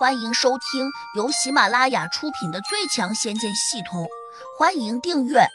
[0.00, 4.02] 欢迎收听由喜马拉雅出品的《最强仙剑系统》，
[4.58, 5.46] 欢迎订阅。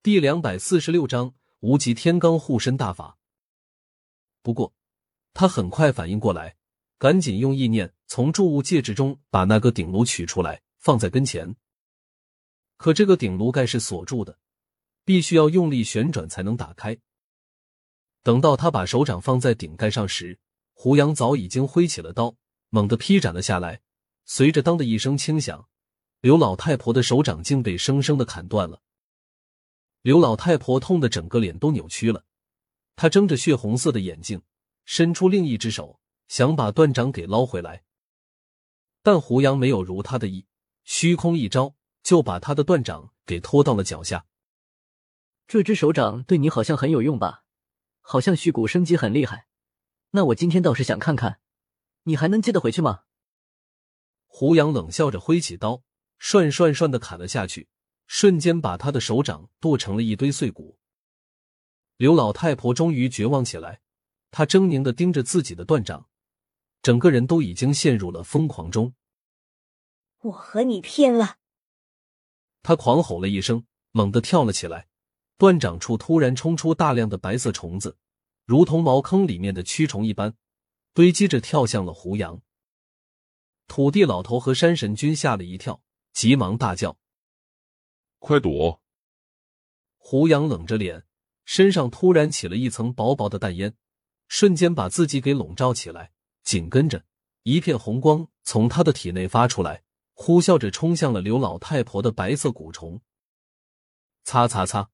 [0.00, 3.18] 第两百四十六章无极天罡护身大法。
[4.44, 4.72] 不过，
[5.34, 6.54] 他很快反应过来，
[6.98, 11.56] 赶紧用意念从铸物戒指中把那个鼎炉取出来，放在跟前。
[12.76, 14.38] 可这个鼎炉盖是锁住的，
[15.04, 16.96] 必须要用力旋转才能打开。
[18.22, 20.38] 等到他把手掌放在顶盖上时，
[20.82, 22.36] 胡杨早已经挥起了刀，
[22.70, 23.82] 猛地劈斩了下来。
[24.24, 25.68] 随着“当”的一声轻响，
[26.22, 28.80] 刘老太婆的手掌竟被生生的砍断了。
[30.00, 32.24] 刘老太婆痛得整个脸都扭曲了，
[32.96, 34.40] 她睁着血红色的眼睛，
[34.86, 37.82] 伸出另一只手想把断掌给捞回来，
[39.02, 40.46] 但胡杨没有如他的意，
[40.84, 44.24] 虚空一招就把他的断掌给拖到了脚下。
[45.46, 47.44] 这只手掌对你好像很有用吧？
[48.00, 49.48] 好像虚骨生机很厉害。
[50.12, 51.40] 那我今天倒是想看看，
[52.02, 53.04] 你还能接得回去吗？
[54.26, 55.82] 胡杨冷笑着挥起刀，
[56.18, 57.68] 涮涮涮的砍了下去，
[58.06, 60.78] 瞬间把他的手掌剁成了一堆碎骨。
[61.96, 63.82] 刘老太婆终于绝望起来，
[64.30, 66.08] 她狰狞的盯着自己的断掌，
[66.82, 68.94] 整个人都已经陷入了疯狂中。
[70.22, 71.36] 我和你拼了！
[72.62, 74.88] 他狂吼了一声，猛地跳了起来，
[75.36, 77.96] 断掌处突然冲出大量的白色虫子。
[78.50, 80.34] 如同茅坑里面的蛆虫一般，
[80.92, 82.42] 堆积着跳向了胡杨。
[83.68, 86.98] 土地老头和山神君吓了一跳，急忙大叫
[88.18, 88.82] ：“快躲！”
[89.98, 91.04] 胡杨冷着脸，
[91.44, 93.76] 身上突然起了一层薄薄的淡烟，
[94.26, 96.10] 瞬间把自己给笼罩起来。
[96.42, 97.04] 紧跟着，
[97.44, 103.00] 一片红光从他的体内发出来，呼啸着冲向了刘老太婆的白色蛊虫。
[104.24, 104.90] 擦擦擦！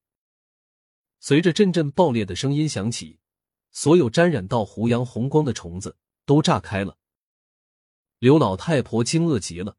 [1.20, 3.18] 随着阵阵爆裂的声音响起。
[3.77, 6.96] 所有沾染到胡杨红光的虫子都炸开了。
[8.19, 9.77] 刘老太婆惊愕极了，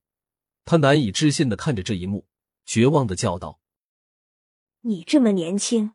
[0.66, 2.28] 她难以置信的看着这一幕，
[2.64, 3.60] 绝望的叫道
[4.82, 5.94] ：“你这么年轻，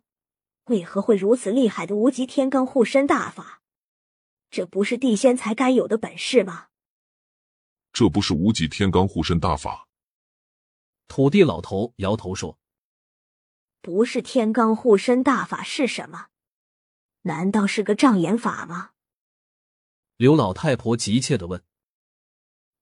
[0.64, 3.62] 为何会如此厉害的无极天罡护身大法？
[4.50, 6.70] 这不是地仙才该有的本事吗？”
[7.94, 9.86] 这不是无极天罡护身大法。
[11.06, 12.58] 土地老头摇头说
[13.80, 16.30] ：“不是天罡护身大法是什么？”
[17.22, 18.90] 难道是个障眼法吗？
[20.16, 21.64] 刘老太婆急切的问：“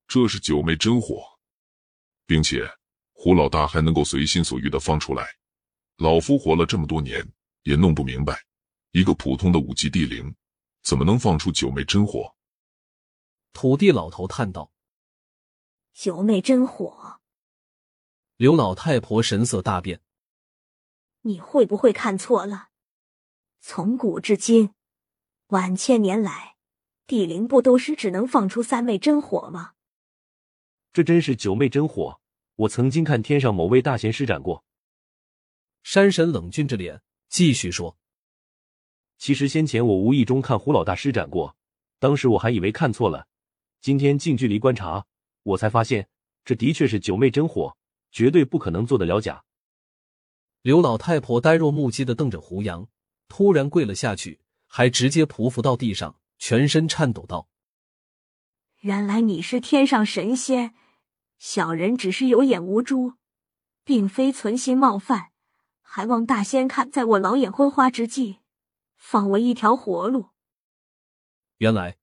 [0.09, 1.39] 这是九妹真火，
[2.27, 2.67] 并且
[3.13, 5.37] 胡老大还能够随心所欲的放出来。
[5.97, 7.27] 老夫活了这么多年，
[7.65, 8.43] 也弄不明白，
[8.93, 10.35] 一个普通的五级地灵，
[10.83, 12.35] 怎么能放出九妹真火？”
[13.53, 14.73] 土地老头叹道
[15.93, 17.21] ：“九妹真火。”
[18.37, 20.01] 刘老太婆神色大变
[21.23, 22.69] ：“你会不会看错了？”
[23.63, 24.71] 从古至今，
[25.49, 26.57] 万千年来，
[27.07, 29.73] 地灵不都是只能放出三昧真火吗？
[30.95, 32.21] 这真是九昧真火！
[32.57, 34.65] 我曾经看天上某位大仙施展过。
[35.83, 37.99] 山神冷峻着脸继续说
[39.19, 41.55] ：“其实先前我无意中看胡老大施展过，
[41.99, 43.29] 当时我还以为看错了。
[43.83, 45.07] 今天近距离观察，
[45.43, 46.09] 我才发现
[46.45, 47.77] 这的确是九昧真火，
[48.11, 49.45] 绝对不可能做得了假。”
[50.63, 52.89] 刘老太婆呆若木鸡的瞪着胡杨。
[53.31, 57.49] 突然跪了下去，还直接匍匐到地上，全身颤抖道
[58.83, 60.75] ：“原来你是天上神仙，
[61.39, 63.15] 小人只是有眼无珠，
[63.85, 65.31] 并非存心冒犯，
[65.81, 68.41] 还望大仙看在我老眼昏花之际，
[68.97, 70.31] 放我一条活路。”
[71.59, 71.97] 原来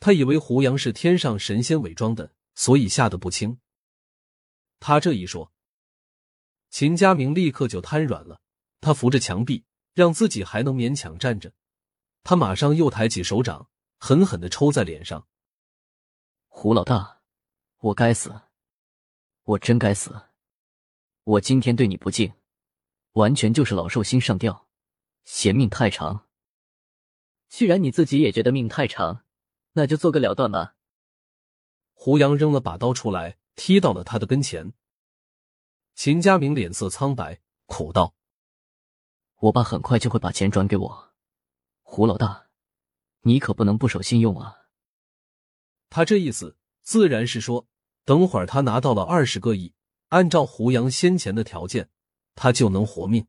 [0.00, 3.60] 他以为胡杨是天上神仙伪装的，所以吓得不轻。
[4.80, 5.52] 他这一说，
[6.70, 8.40] 秦家明立刻就瘫软了，
[8.80, 9.64] 他扶着墙壁。
[9.94, 11.52] 让自己还能勉强站着，
[12.22, 15.26] 他马上又抬起手掌，狠狠的抽在脸上。
[16.48, 17.20] 胡老大，
[17.78, 18.42] 我该死，
[19.42, 20.28] 我真该死！
[21.24, 22.32] 我今天对你不敬，
[23.12, 24.68] 完全就是老寿星上吊，
[25.24, 26.26] 嫌命太长。
[27.48, 29.24] 既然你自己也觉得命太长，
[29.72, 30.74] 那就做个了断吧。
[31.92, 34.72] 胡杨扔了把刀出来，踢到了他的跟前。
[35.94, 38.14] 秦家明脸色苍白，苦道。
[39.42, 41.12] 我爸很快就会把钱转给我，
[41.82, 42.46] 胡老大，
[43.22, 44.68] 你可不能不守信用啊！
[45.90, 47.66] 他这意思自然是说，
[48.04, 49.74] 等会儿他拿到了二十个亿，
[50.10, 51.90] 按照胡杨先前的条件，
[52.36, 53.26] 他就能活命。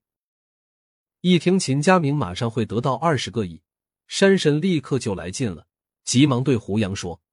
[1.21, 3.63] 一听秦家明马上会得到二十个亿，
[4.05, 5.65] 山神立刻就来劲了，
[6.03, 7.23] 急忙对胡杨说：“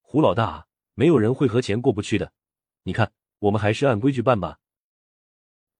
[0.00, 2.32] 胡老大，没有人会和钱过不去的，
[2.84, 4.60] 你看，我们还是按规矩办吧。”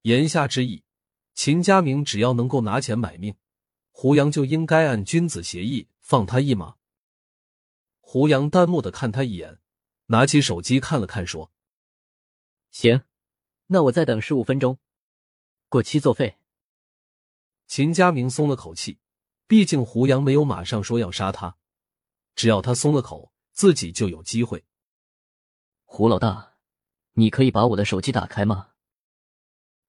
[0.03, 0.84] 言下之意。
[1.35, 3.37] 秦家明只要能够拿钱买命，
[3.91, 6.77] 胡杨就应该按君子协议放他一马。
[8.01, 9.59] 胡杨淡漠的看他一眼，
[10.07, 11.53] 拿起手机看了看，说
[12.71, 13.03] ：“行，
[13.67, 14.79] 那我再等十五分钟，
[15.69, 16.39] 过期作废。”
[17.67, 19.01] 秦佳明松了口气，
[19.49, 21.57] 毕竟胡杨没有马上说要杀他，
[22.37, 24.65] 只要他松了口，自己就有机会。
[25.85, 26.55] 胡老大，
[27.15, 28.71] 你可以把我的手机打开吗？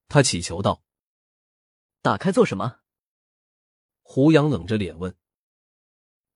[0.08, 0.85] 他乞求道。
[2.06, 2.82] 打开做什么？
[4.00, 5.16] 胡杨冷着脸问。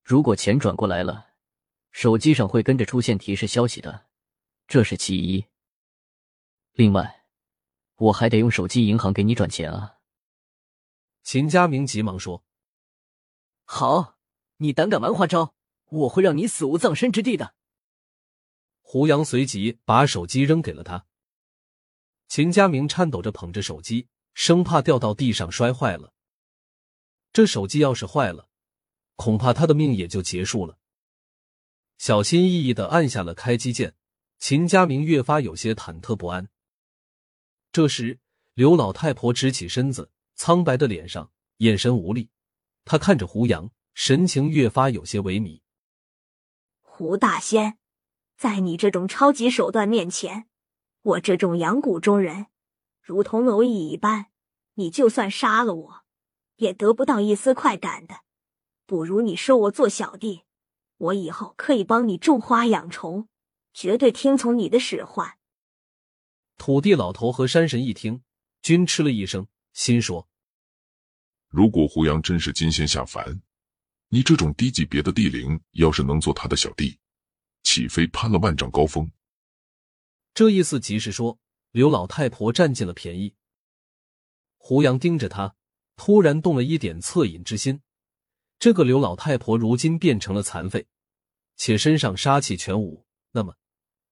[0.02, 1.34] 如果钱转过来了，
[1.93, 4.08] 手机上会跟着出现提示消息的，
[4.67, 5.46] 这是其一。
[6.72, 7.25] 另外，
[7.99, 9.99] 我还得用手机银行给你转钱啊。
[11.22, 12.44] 秦佳明急忙说
[13.62, 14.19] ：“好，
[14.56, 17.55] 你胆敢玩花招，我会让你死无葬身之地的。”
[18.82, 21.06] 胡杨随即把手机扔给了他。
[22.26, 26.12] 秦佳明颤抖着捧着手机，生怕掉到地上摔坏了。
[27.32, 28.49] 这手机要是坏了，
[29.17, 30.79] 恐怕他的命也就结束了。
[31.99, 33.94] 小心翼翼的按下了开机键，
[34.38, 36.49] 秦佳明越发有些忐忑不安。
[37.71, 38.19] 这时，
[38.55, 40.11] 刘老太婆直起身子。
[40.35, 42.31] 苍白的脸上，眼神无力。
[42.87, 45.61] 她看着胡杨，神情越发有些萎靡。
[46.81, 47.76] 胡大仙，
[48.38, 50.49] 在你这种超级手段面前，
[51.03, 52.47] 我这种阳谷中人，
[53.11, 54.27] 如同蝼蚁一般。
[54.75, 56.05] 你就算杀了我，
[56.57, 58.21] 也得不到一丝快感的。
[58.87, 60.45] 不如你收我做小弟，
[60.97, 63.29] 我以后可以帮你种花养虫，
[63.75, 65.37] 绝对听从你的使唤。
[66.57, 68.23] 土地老头和山神一听，
[68.62, 70.29] 均嗤了一声，心说。
[71.49, 73.43] 如果胡杨真是金仙下凡，
[74.09, 77.01] 你这种低级别的地灵，要是能做他的小弟，
[77.65, 79.11] 岂非攀了万丈高峰？
[80.33, 81.39] 这意思即是说，
[81.70, 83.34] 刘老太婆占尽了便宜。
[84.56, 85.56] 胡杨盯着他，
[85.96, 87.82] 突然动了一点恻隐之心。
[88.58, 90.87] 这个刘老太婆如今变成了残废，
[91.56, 93.56] 且身上杀气全无，那么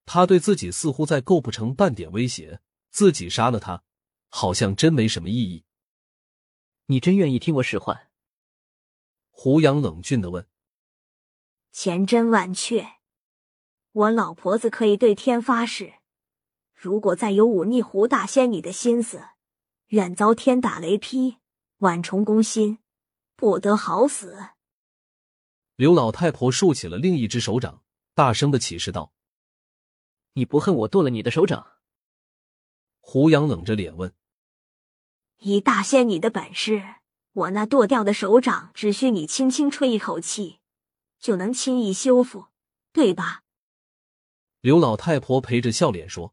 [0.06, 2.60] 她对自己似乎再构不成半点威胁。
[2.90, 3.84] 自己杀了他，
[4.28, 5.64] 好像真没什么意义。
[6.86, 8.08] 你真愿意听我使唤？
[9.30, 10.48] 胡杨冷峻的问。
[11.70, 12.94] 千真万确，
[13.92, 15.97] 我老婆子可以对天发誓，
[16.80, 19.30] 如果再有忤逆胡大仙你的心思，
[19.88, 21.38] 愿遭天打雷劈，
[21.78, 22.78] 万重攻心，
[23.34, 24.50] 不得好死。
[25.74, 27.82] 刘老太婆竖起了另一只手掌，
[28.14, 29.12] 大声的启示道
[30.34, 31.66] ：“你不恨我剁了你的手掌？”
[33.02, 34.14] 胡杨冷着脸问。
[35.38, 36.94] 以大仙你的本事，
[37.32, 40.60] 我那剁掉的手掌只需你轻轻吹一口气，
[41.18, 42.46] 就能轻易修复，
[42.92, 43.42] 对吧？
[44.60, 46.32] 刘老太婆陪着笑脸说：“